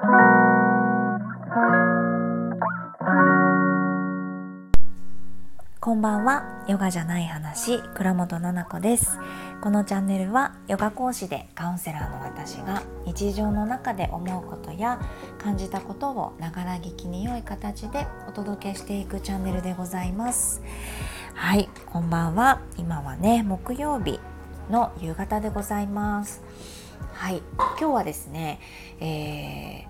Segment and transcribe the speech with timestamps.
[0.00, 0.06] こ
[5.94, 6.64] んばんは。
[6.66, 7.82] ヨガじゃない話。
[7.94, 9.18] 倉本々子です。
[9.60, 14.98] このチャンネルはヨガ講師でカウンセラーの私が日常の中で思うことや
[15.38, 20.62] 感じたことをながら聞きに良い形でお届けしていくチャンネルでございます。
[21.34, 22.62] はいこんばんは。
[22.78, 24.18] 今はね木曜日
[24.70, 26.79] の夕方でございます。
[27.12, 27.42] はい。
[27.56, 28.60] 今日はですね、
[29.00, 29.86] え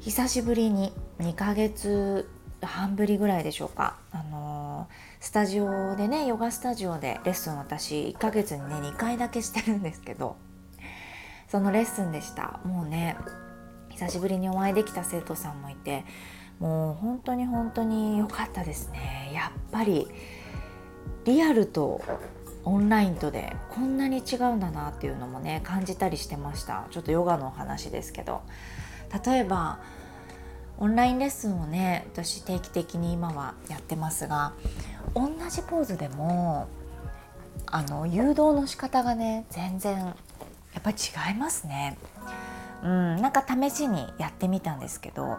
[0.00, 2.28] ー、久しぶりに2ヶ月
[2.62, 3.96] 半ぶりぐらいでしょうか。
[4.12, 4.88] あの
[5.20, 10.36] スタジオでねヨガスタジオでレッスン私1ヶ月にね2回だけしてるんですけど
[11.48, 12.60] そのレッスンでした。
[12.64, 13.16] もうね
[13.90, 16.04] 久しぶりにお会いできた生徒さんもいて
[16.58, 19.30] もう本当に本当に良かったですね。
[19.32, 20.08] やっぱり
[21.24, 22.02] リアルと
[22.64, 28.42] オンラインとでこんなに違うんだなっていうのもね感じたりしてましたちょっとヨガのお話ですけど
[29.24, 29.78] 例えば
[30.78, 34.52] オンラインレッスンをね私定期的に今はやってますが
[35.14, 36.68] 同じポーズでも
[37.66, 40.14] あの誘導の仕方がね全然や
[40.80, 41.96] っぱり違いますね。
[42.82, 45.38] うん、なんか試しにやってみたんですけど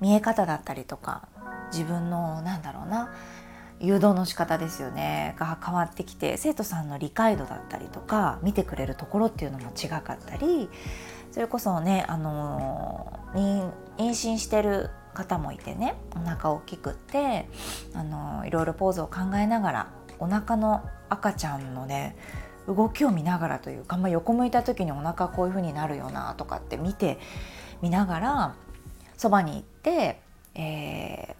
[0.00, 1.28] 見え方だったりとか
[1.72, 3.14] 自分のなんだろうな
[3.84, 5.34] 誘導の仕方ですよね。
[5.38, 10.68] が変わってきて生徒さんの理解度だったりとか見てくれるところっていうのも違かったり
[11.32, 17.48] それこそね、あの妊娠してる方もいてねお腹大きくって
[17.94, 22.16] あのいろいろポーズを考えながらお腹の赤ちゃんのね
[22.66, 27.18] 動きを見ながらというか、まあ、横向いた時にお腹こういう風になるよなとかって見て
[27.82, 28.54] 見ながら
[29.16, 30.20] そばに行って、
[30.54, 31.34] えー、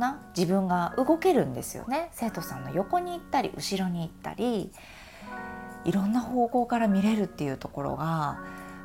[0.00, 2.10] な自分が動けるんですよね。
[2.12, 4.72] 生徒さんの横に行ったり後ろに行ったり
[5.84, 8.40] いろんな方向から見れるっていうところが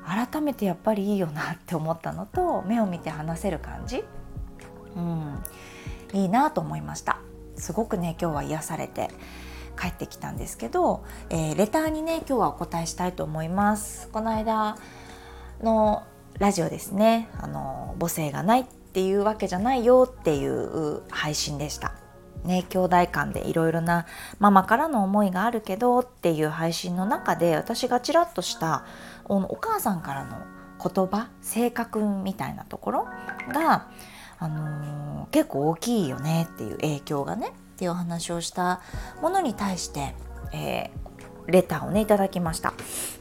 [0.06, 4.04] 改めてやっぱりいいよなって思ったのと目を見て話せる感じ、
[4.96, 5.44] うん、
[6.14, 7.20] いいなと思いました。
[7.58, 9.10] すごくね今日は癒されて
[9.80, 14.10] 帰ってきたんですけど、えー、レターにね今日はお答えしたいと思います。
[14.10, 14.78] この間
[15.62, 16.04] の
[16.38, 17.30] ラジオですね。
[17.40, 21.92] あの母性がないっていうわけじゃないよっていう配信でした。
[22.46, 24.06] ね、兄弟間でいろいろな
[24.40, 28.86] ママからの思いがあるけどっていう配信の中で私がちらっとした
[29.26, 30.38] お母さんからの
[30.82, 33.08] 言葉性格みたいなところ
[33.54, 33.90] が、
[34.40, 38.80] あのー、結構大きいよねっていう影響がねっていうお話をした
[39.22, 40.16] ものに対して、
[40.54, 42.74] えー、レターをねいただきました、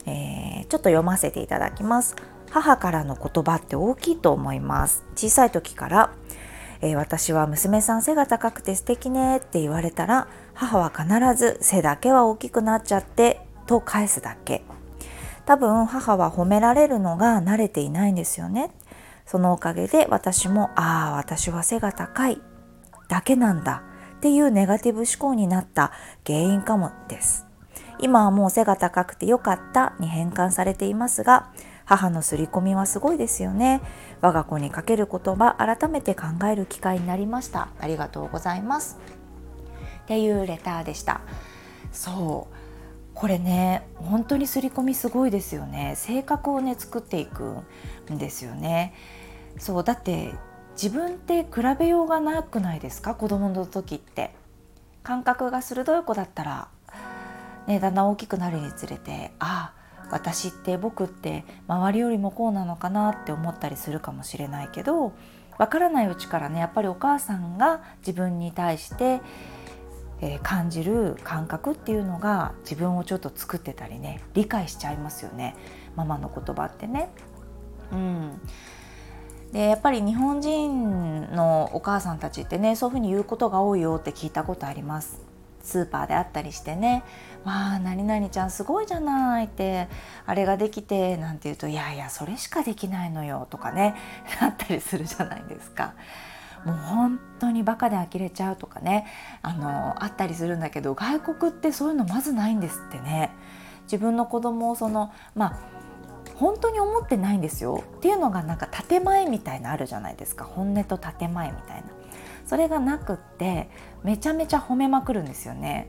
[0.06, 2.14] えー、ちょっと読ませていただきます。
[2.50, 5.04] 母からの言葉って大きいと思います。
[5.16, 6.12] 小さい時から
[6.84, 14.62] えー、私は娘さん背が高くて素敵ねって言われたら母は必ず背だけは大きくなっちゃってと返すだけ。
[15.46, 18.70] 多分母は褒められるのが慣れていないんですよね。
[19.24, 22.42] そのおかげで私もああ私は背が高い
[23.08, 23.82] だけなんだ
[24.16, 25.90] っていうネガティブ思考になった
[26.26, 27.46] 原因かもです。
[27.98, 31.48] 今はもう背が高くてよかったに変換されていますが
[31.84, 33.80] 母の刷り込みはすごいですよね。
[34.20, 37.68] 我が子にかける言葉改めて考える機会になりました。
[37.80, 38.98] ありがとうございます。
[40.04, 41.20] っていうレターでした。
[41.92, 42.54] そう。
[43.14, 45.94] これね本当に刷り込みすごいですよね。
[45.96, 47.56] 性格をね作っていく
[48.10, 48.94] んですよね。
[49.58, 49.84] そう。
[49.84, 50.34] だって
[50.72, 53.14] 自分って比べようがなくないですか？
[53.14, 54.34] 子供の時って。
[55.04, 56.68] 感覚が鋭い子だったら
[57.66, 65.12] ねだんだん大きくなるにつれてああ私って僕って周りよりもこうなのかなって思ったりするかもしれないけど
[65.58, 69.20] わからないうちからねやっぱりお母さんが自分に対して、
[70.20, 75.54] え、感じる感覚っていうのが自分をちょっと作ってたりね理解しちゃいますよね
[75.96, 77.08] ママの言葉ってね。
[77.92, 78.40] うん
[79.52, 85.33] でやっぱり日本人のお母さんたちってねそういうふうに言うことが多いよって聞いたことあります。
[85.64, 87.02] スーパーであったりしてね
[87.44, 89.88] 「わあ何々ちゃんすごいじゃない」って
[90.26, 93.96] あれができてなんて言うと「いやいやそれしかできないのよ」とかね
[94.40, 95.94] なったりするじゃないですか。
[96.64, 99.06] もう本当にバカで呆れちゃうとかね
[99.42, 103.32] あのあったりするんだけど外国ってそういうのまずないんですってね。
[103.84, 105.56] 自分の子供をそのまあ
[106.36, 111.93] 本当に思ってないんですよっていうのがなんか建前みたいなあるじゃないですか本音と建前みたいな
[112.46, 113.68] それがなくって
[114.02, 115.88] めちゃめちゃ褒めまくるんですよね。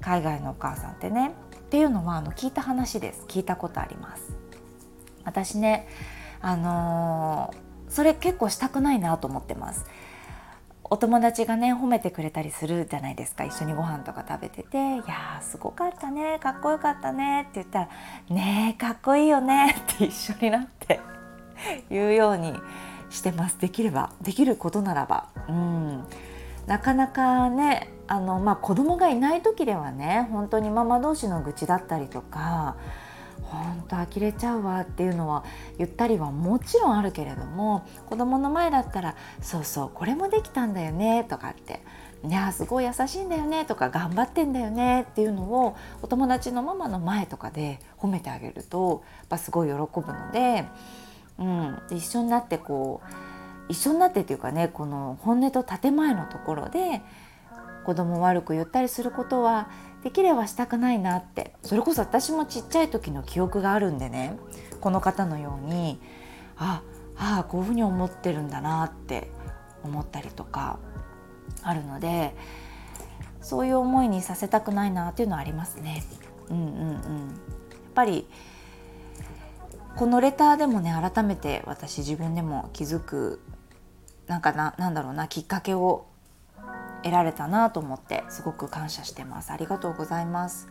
[0.00, 1.32] 海外のお母さんってね。
[1.54, 3.24] っていうのはあの聞いた話です。
[3.28, 4.32] 聞いたことあります。
[5.24, 5.86] 私ね
[6.40, 9.86] あのー、それ結構したくないなと思ってます。
[10.92, 13.44] お友達がね褒めてくれたりするじゃないですか。
[13.44, 16.40] 一緒にご飯とか食べてて「いやーすごかったね。
[16.40, 17.88] かっこよかったね」って言ったら
[18.28, 20.98] 「ねえかっこいいよね」って一緒になって
[21.88, 22.60] 言うように
[23.10, 25.28] してますできればできることならば。
[25.48, 26.04] うん
[26.66, 32.76] なかなかねあの、まあ、子供がいない時ではね本当にママ同士の愚痴だったりとか
[33.42, 35.44] 本当呆れちゃうわっていうのは
[35.78, 41.82] 言ったりはもちろんあるけれども子供の前だったら「そうそうこれもできたんだよね」とかって
[42.24, 50.66] 「いやすごい優しいんだよね」とか「頑張ってんだよね」っていうのをお友達のママの前とかで褒めてあげるとやっぱすごい喜ぶので、
[51.40, 57.02] うん、一緒になってこう一緒になってっていうかねこの本音と建前のところで
[57.84, 59.70] 子供悪く言ったりすることは
[60.04, 61.54] できればしたくないなって。
[61.62, 64.36] それこそ私もちっちゃい時の記憶があるんでね
[64.80, 66.00] この方のように
[66.56, 66.82] あ
[67.16, 69.30] あこういうふうに思ってるんだなって
[69.82, 70.78] 思ったりとか
[71.62, 72.34] あるので
[73.40, 76.02] そういう思いにさせたくないなっていうのはありますね。
[76.48, 78.26] うんうんうん、やっぱり
[79.96, 83.40] このレターでもね改めて私自分でも気づく
[84.26, 86.06] なんかななんだろうなきっかけを
[87.02, 89.52] 得られたなと思ってすごく感謝してます。
[89.52, 90.68] ありがとうございます。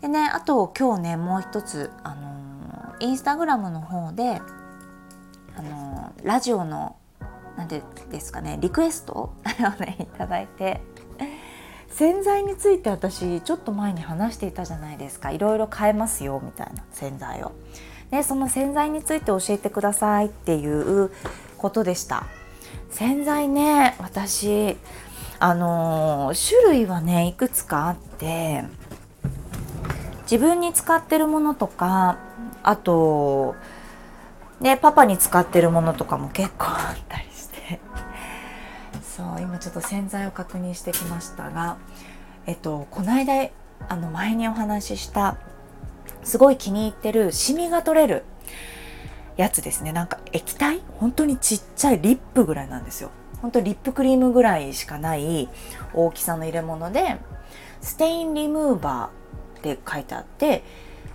[0.00, 4.40] でねあと今日ねもう一つあのー、インスタグラムの方で
[5.56, 6.96] あのー、ラジオの
[7.56, 9.34] 何てですかねリクエスト を
[9.80, 10.82] ねいただいて
[11.88, 15.30] 洗剤について私ちょっと前に話していたじゃないですか。
[15.30, 17.52] いろいろ変えますよみたいな洗剤を。
[18.10, 21.10] でその洗剤について教えてくださいっていう
[21.58, 22.26] ことでした。
[22.90, 24.76] 洗剤ね私
[25.38, 28.64] あの、種類はねいくつかあって
[30.22, 32.18] 自分に使ってるものとか
[32.62, 33.54] あと
[34.60, 37.80] ねパパに使ってるものとかも結構あったりして
[39.02, 41.76] そう今ちょっと洗剤を確認してきましたが
[42.46, 43.50] えっとこの間
[43.88, 45.36] あの前にお話しした
[46.26, 48.24] すごい気に入ってるシミが取れる
[49.36, 49.92] やつですね。
[49.92, 50.82] なんか液体？
[50.98, 53.10] 本当にちっちゃいリップぐらいなんですよ。
[53.40, 55.48] 本当リップクリームぐらいしかない
[55.94, 57.18] 大きさの入れ物で
[57.80, 60.64] ステインリムーバーって書いてあって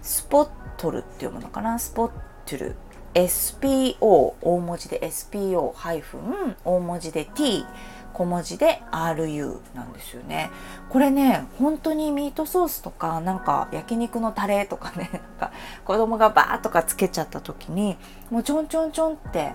[0.01, 1.77] スポットルっていうものかな？
[1.77, 2.11] スポッ
[2.45, 2.75] トル。
[3.13, 7.65] SPO 大文字で SPO ハイフン大文字で T
[8.13, 10.49] 小文字で RU なんですよね。
[10.89, 15.09] これね本当にミートソースとかなんか焼肉のタレとかね
[15.39, 15.51] なんか
[15.85, 17.97] 子供がバーッとかつけちゃった時に
[18.29, 19.53] もうちょんちょんちょんって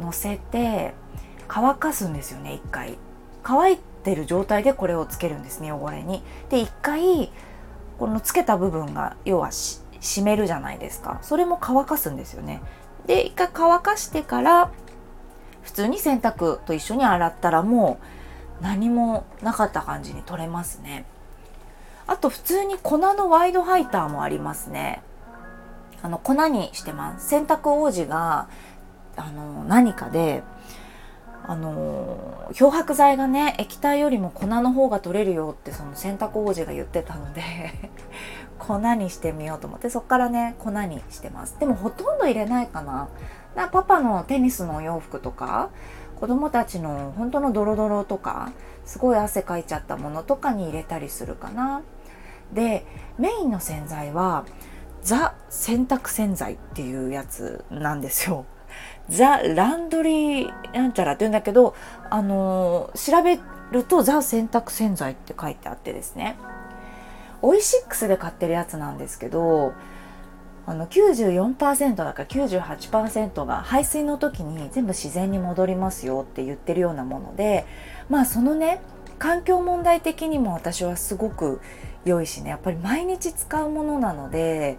[0.00, 0.94] 乗せて
[1.46, 2.98] 乾かすんですよね一回。
[3.42, 6.22] 乾いてる状態でこれをつけるんですね汚れに。
[6.48, 7.32] で一回
[7.98, 11.18] このつけた部分が要はし湿るじゃないですか。
[11.22, 12.60] それも乾かすんですよね。
[13.06, 14.70] で一回乾かしてから
[15.68, 18.00] 普通に洗濯と一緒に洗ったらも
[18.58, 21.04] う何もなかった感じに取れますね。
[22.06, 25.02] あと普通に粉のワイドハイターもありますね。
[26.00, 27.28] あの粉にしてます。
[27.28, 28.48] 洗濯王子が
[29.16, 30.42] あの何かで
[31.46, 37.42] あの漂白剤がね液体よりも粉の方が取れるよってその洗濯王子が言ってたので
[38.58, 41.58] 粉にしてみようと思ってそっからね粉にしてます。
[41.58, 43.08] でもほとんど入れないかな。
[43.58, 45.70] なパパのテニスのお洋服とか
[46.16, 48.52] 子供たちの本当のドロドロとか
[48.84, 51.82] すごい汗かいちゃったものとかに入れたりするかな。
[52.52, 52.86] で
[53.18, 54.46] メインの洗剤は
[55.02, 58.46] ザ洗濯洗剤っていうやつなんですよ。
[59.08, 61.74] ザ・ランドリーなんちゃらって言うんだけど、
[62.10, 66.36] あの、調べるとザ・洗濯洗剤って書いてあってですね
[67.42, 69.72] オイシックスで買ってるやつなんですけど
[70.68, 77.64] あの94%だから98%が排水の時に全部自然に戻りますよって言ってるようなもので
[78.10, 78.82] まあそのね
[79.18, 81.62] 環境問題的にも私はすごく
[82.04, 84.76] 良いしねやっぱり毎日使うものなので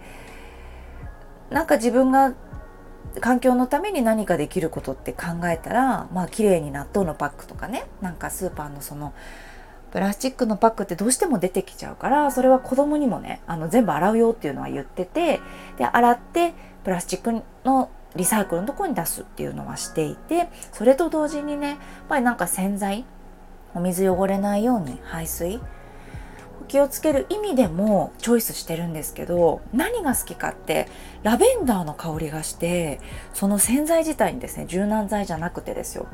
[1.50, 2.36] なんか自分が
[3.19, 9.12] 環境のために何かできることって考えたらまあ綺麗に納豆のパックとかねなんかスーパーのその
[9.91, 15.39] プラスチックのパックってどうしても出てきちゃうからそれは子供にもねあの全部洗うよっていうのは言ってて
[15.77, 16.53] で洗って
[16.84, 21.77] プラスチックのリサイクルのところに出すっていうのはしていてそれと同時にねやっ
[22.08, 23.05] ぱりなんか洗剤
[23.75, 25.60] お水汚れないように排水
[26.67, 30.88] 気をつける意味でもチョイスしてるんですけど何が好きかって
[31.24, 33.01] ラベンダーの香りがして
[33.34, 36.08] その洗剤自体にですね柔軟剤じゃなくてですよ。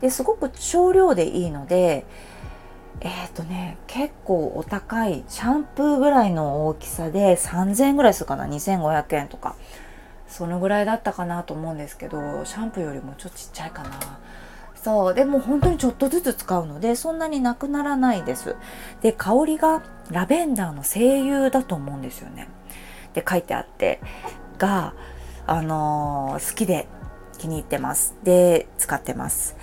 [0.00, 2.06] ですごく少量でいいので
[3.00, 9.56] えっ、ー、とね結構お高いシャンプーぐらいの大きさで3000円ぐらいするかな2500円とか。
[10.30, 13.90] そのぐらいだったかなと思うんですけどシャンプーよりもちょっとちっちゃいかな。
[14.76, 18.56] そうでも本当にちょっとずつ使うのでそんなになくならないです。
[19.02, 22.48] で香りがラベンダーの精油だと思うんですよね。
[23.12, 24.00] で書いてあって
[24.56, 24.94] が
[25.46, 26.86] あのー、好きで
[27.36, 28.14] 気に入ってます。
[28.22, 29.56] で使ってます。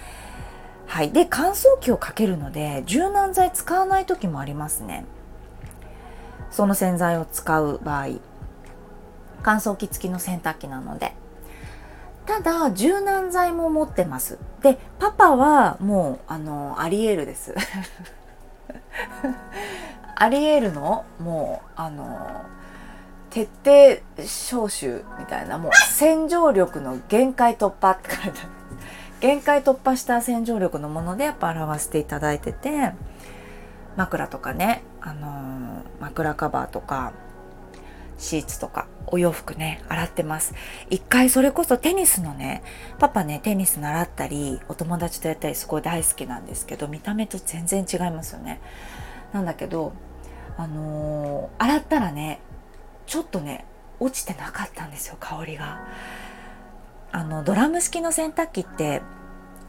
[0.87, 1.11] はい。
[1.11, 5.05] で乾燥機をかけるので柔軟剤使わない時もありますね。
[6.49, 8.07] その洗剤を使う場合。
[9.43, 11.13] 乾燥機付きの洗濯機なので。
[12.25, 14.37] ただ柔軟剤も持ってます。
[14.61, 17.55] でパパはもうあのアリエールです。
[20.15, 21.05] アリエールの？
[21.19, 22.43] もうあの
[23.29, 25.57] 徹底消臭みたいな。
[25.57, 28.49] もう洗浄力の限界突破って書いてある。
[29.19, 32.91] 限界突破した洗浄力のものでやっぱ表していただいてて
[33.95, 37.13] 枕とかね、あのー、枕カバーとか
[38.17, 40.53] シーツとかお洋服ね洗ってます。
[40.89, 42.61] 一回それこそテニスのね
[42.99, 48.59] パパねテニス習ったりお友達とやったりすごい大好きなんですけど見た目と全然違いますよね。
[49.33, 49.93] なんだけど
[50.57, 52.39] あのー、洗ったらね
[53.05, 53.65] ちょっとね
[53.99, 55.87] 落ちてなかったんですよ香りが。
[57.11, 59.01] あのドラム式の洗濯機って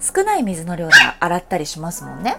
[0.00, 2.36] 少ない水の量で洗ったりしますもんね。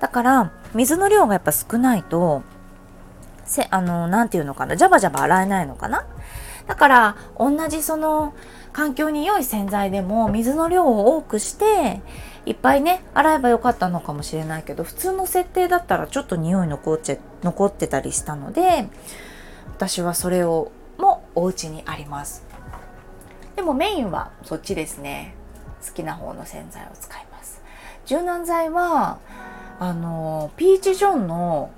[0.00, 2.42] だから水の量がやっぱ少ないと
[3.44, 6.06] せあの何て言うのかなジャバジャバ洗えないのかな。
[6.66, 8.34] だから同じその
[8.72, 12.02] 環境に良い洗剤でも水の量を多くして
[12.44, 18.88] いっぱいね洗えばよかったのかもしれないけど普通の設定だったらちょっと匂い残っち残ってたりしたので
[19.68, 22.45] 私はそれをもお家にあります。
[23.56, 25.34] でもメインはそっちですね。
[25.84, 27.62] 好きな方の洗剤を使います。
[28.04, 29.18] 柔軟剤は
[29.80, 31.70] あのピーチジョンの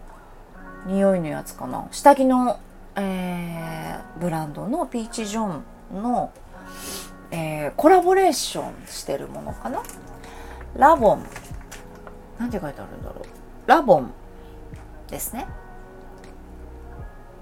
[0.86, 1.86] 匂いのやつかな。
[1.90, 2.58] 下着の、
[2.96, 5.60] えー、ブランドのピーチジョ
[5.92, 6.32] ンの、
[7.30, 9.82] えー、コラボレーションしてるものかな。
[10.76, 11.24] ラボン。
[12.38, 13.24] なんて書いてあるんだろう。
[13.66, 14.12] ラボン
[15.08, 15.46] ですね。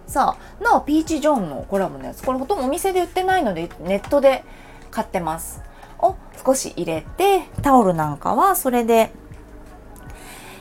[0.07, 2.23] さあのピーチジョンのコラボのやつ。
[2.23, 4.45] これほとんどお店で売ってないのでネットで
[4.91, 5.63] 買ってます。
[5.99, 9.11] を少し入れてタオルなんかはそれで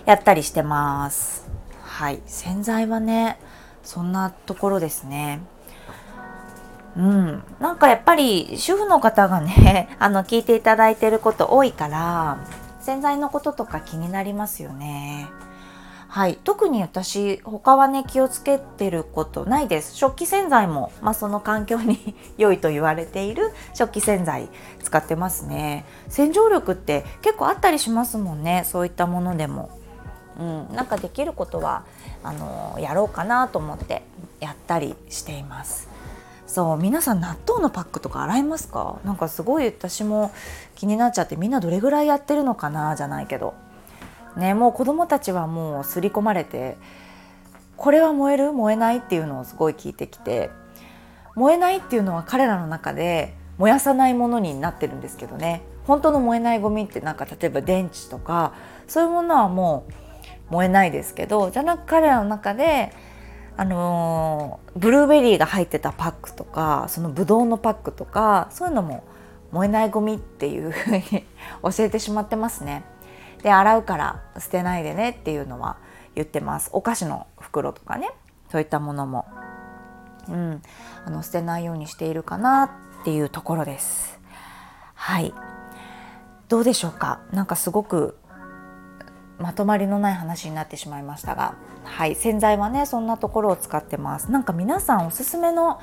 [0.06, 1.48] やったりしてます。
[1.84, 2.22] はい。
[2.26, 3.40] 洗剤はね
[3.84, 5.42] そんなところですね。
[6.98, 7.44] うん。
[7.60, 12.38] なんかやっぱり主婦の方がね あの聞いていただいてること多いから
[12.80, 15.28] 洗剤のこととか気になりますよね。
[16.16, 16.40] はい。
[16.46, 19.98] 特に私他はね気をつけてることないです。
[19.98, 24.48] 食器洗剤も、まあ、その環境に 良いと言われている食器洗剤
[24.82, 25.84] 使ってますね。
[26.08, 28.64] 洗浄力って結構あったりしますもんね。
[28.66, 29.70] そういったものでも。
[30.40, 31.84] うん、なんかできることは
[32.24, 34.02] あのやろうかなと思って
[34.40, 35.90] やったりしています。
[36.48, 36.78] そう。
[36.78, 39.00] 皆さん納豆のパックとか洗いますか？
[39.04, 40.32] なんかすごい私も
[40.76, 42.96] 気になっちゃってみんなどれぐらいやってるのかな？
[42.96, 43.54] じゃないけど。
[44.38, 46.78] ねもう子供たちはもう刷り込まれて
[47.78, 48.54] これは燃える？
[48.54, 50.50] 燃えないっていうのをすごい聞いてきて
[51.36, 58.54] 燃えないっていうのは彼らの中で燃やさないものになってるんですけどね本当の燃えないゴミってなんか例えば電池とか
[58.88, 59.86] そういうものはも
[60.50, 62.94] う燃えないですけどじゃなく彼らの中で
[63.58, 69.06] あの、ブルーベリーが入ってたパックとかそのブドウのパックとかそういうのも
[69.52, 71.02] 燃えないゴミっていうふうに
[71.64, 72.84] 教えてしまってますね。
[73.46, 75.78] で洗うから捨てないでねっていうのは
[76.16, 76.72] 言ってます。
[76.74, 78.10] お菓子の袋とかね。
[78.50, 79.28] そういったものも、
[80.28, 80.64] うん、
[81.06, 82.70] あの捨てないようにしているかなっ
[83.04, 84.20] ていうところです。
[84.96, 85.32] はい。
[86.48, 87.20] どうでしょうか？
[87.34, 88.18] なんかすごく
[89.38, 91.54] まとまりのない話になってしまいましたが。
[91.84, 92.16] はい。
[92.16, 94.32] 洗剤はねそんなところを使ってます。
[94.32, 95.80] なんか皆さんおすすめの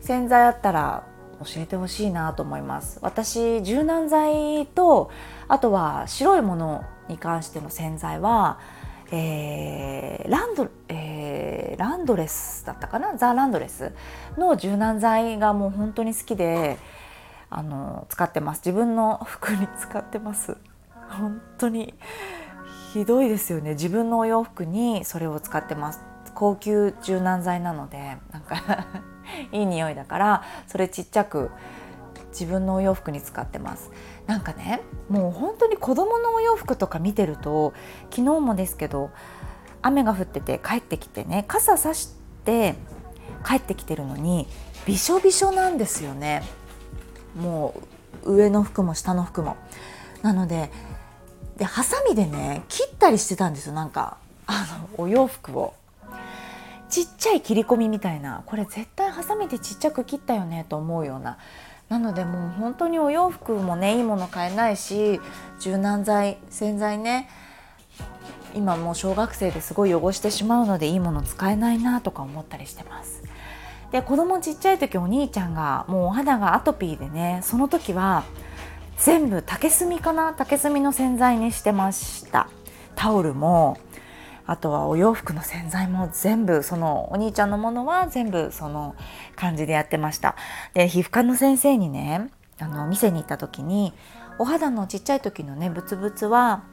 [0.00, 1.04] 洗剤あったら
[1.44, 2.98] 教えてほしいなと思います。
[3.02, 5.10] 私柔軟剤と
[5.48, 8.58] あとは白いものに関しての洗剤は
[9.14, 13.14] えー、ランド、えー、ランドレスだったかな？
[13.18, 13.92] ザ・ランドレス
[14.38, 16.78] の柔軟剤がもう本当に好きで
[17.50, 18.62] あの使ってます。
[18.64, 20.56] 自分の服に使ってます。
[21.10, 21.92] 本当に
[22.94, 23.72] ひどいですよね。
[23.72, 26.00] 自分のお洋服にそれを使ってます。
[26.34, 28.86] 高級柔軟剤なのでなんか
[29.52, 31.50] いい匂いだからそれちっちゃく
[32.30, 33.90] 自分のお洋服に使ってます。
[34.26, 37.74] なんかねもう本当に子供のお洋服とか見てると
[38.10, 39.10] 昨日もですけど
[39.82, 42.14] 雨が降ってて帰ってきてね傘さし
[42.44, 42.76] て
[43.44, 44.46] 帰ってきてるのに
[44.86, 46.42] びしょびしょなんですよね。
[47.36, 47.74] も
[48.24, 49.56] う上の服も下の服も。
[50.22, 50.70] なので
[51.56, 54.16] でハサミでね切ったりしてたんですよなんか。
[54.46, 55.74] あのお洋服を。
[56.92, 58.42] ちっちゃい切り込みみたいな。
[58.44, 61.38] これ絶対ハサミでちっちゃく切ったよねと思うような。
[61.88, 65.18] なのでもう本当にお洋服もねいいもの買えないし
[65.58, 67.30] 柔軟剤洗剤ね。
[68.54, 73.22] 今もう小学生ですごい汚してしまうのでいいもの使えないなとか思ったりしてます。
[73.90, 78.24] で子供ちっちゃい時お兄ちゃんがもうお肌がアトピーでねその時は
[78.98, 80.34] 全部竹炭かな？
[80.34, 82.50] 竹炭の洗剤にしてました。
[82.94, 83.78] タオルも
[84.46, 88.96] あとはお洋服の洗剤も全部そのお兄ちゃんのものは全部その
[89.36, 90.36] 感じでやってました
[90.74, 93.92] で皮膚科の先生にねあの店に行った時に
[94.38, 96.64] お肌のちっちゃい時のねブツブツは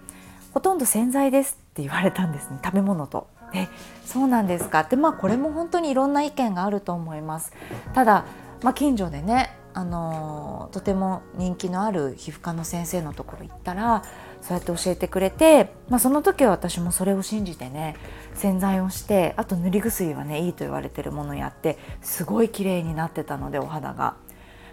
[0.54, 3.28] ほとんど洗剤ですって言われたんですね食べ物と。
[3.54, 3.68] で
[4.06, 7.52] そうなんですかってまあこれも本当にいろんな意見があると思います。
[7.94, 8.26] ただ、
[8.64, 14.04] まあ、近所でねあのとても人気のある皮膚科の先生のところ行ったら
[14.42, 17.96] そうやって教えてくれて、まあ、その時は私もそれを信じてね
[18.34, 24.16] 洗剤をしてあと塗り薬はねいいと言われてるものやってすごい綺麗になってたのでお肌が。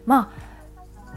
[0.05, 0.57] まあ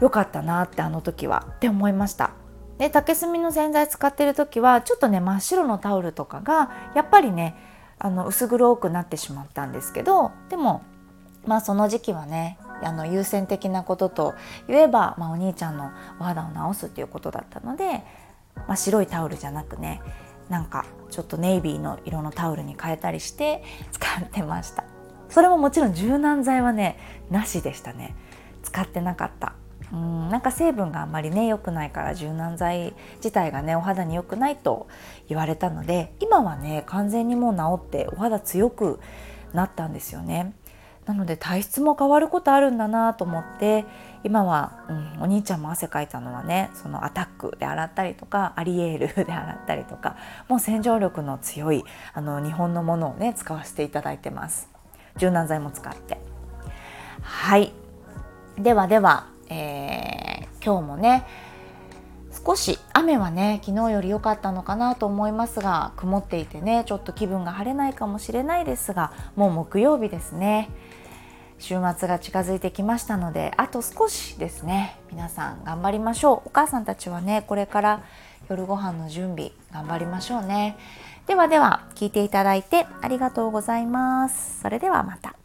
[0.00, 1.46] 良かったなってあの時は。
[1.56, 2.32] って思いました。
[2.78, 7.54] で竹炭の洗剤使ってる時はちょっとね真っ白のタオルとかがやっぱりね
[7.98, 10.82] あの薄黒くなってしまったんですけどでも
[11.46, 14.34] まあその時期はねあの優先的なことと
[14.66, 18.02] 言えば、まあ、お兄ちゃんのお肌を治すっていうことだったので、
[18.54, 20.00] まあ、白いタオルじゃなくね
[20.48, 24.84] なんかちょっとネイビーの色のタオルに変えたりして使ってました。
[25.28, 26.98] それももちろん柔軟剤はね
[27.30, 28.16] なしでしたね。
[28.62, 29.54] 使ってなかった。
[29.92, 34.86] うんなんか成分があんまりね良くないから柔軟剤自体がねお肌に良くないと
[35.28, 39.00] 言われたので今はね完全にもう治ってお肌強く
[39.52, 40.54] なったんですよね。
[41.06, 43.84] なので体質も変わることあるんだなと思って
[44.22, 50.16] 今は、うん、お兄ちゃんも汗かいたのはねそのアタックで洗ったりとかアリエールで洗ったりとか
[50.48, 54.68] もう洗浄力の強いあの日本のものをね使わせていただいてます。
[55.16, 56.18] 柔軟剤も使って。
[57.22, 57.72] はい。
[58.58, 61.26] ではではえー、今日もね
[62.46, 70.70] 少し雨はね昨日より良かったのかなと思いますが曇っていてねちょっと気分が晴れないかもしれないですがもう木曜日ですね。
[71.60, 74.98] 週末が近づいてきましたのであと少しですね。
[75.12, 76.48] 皆さん頑張りましょう。
[76.48, 78.02] お母さんたちはねこれから
[78.48, 80.76] 夜ご飯の準備頑張りましょうね。
[81.26, 84.60] ではでは聞いていただいてありがとうございます。
[84.60, 85.36] それではまた。